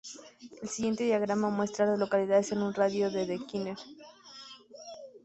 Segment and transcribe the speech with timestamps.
[0.63, 3.77] El siguiente diagrama muestra a las localidades en un radio de de Keener.